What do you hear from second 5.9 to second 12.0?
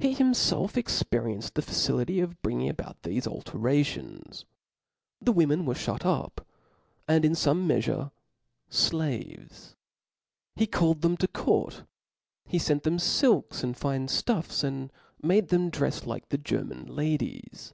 up, and in fome meafure flaves; he called them to court;